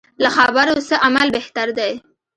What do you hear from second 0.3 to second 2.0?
خبرو څه عمل بهتر دی.